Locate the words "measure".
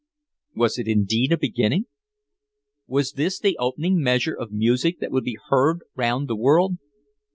4.01-4.33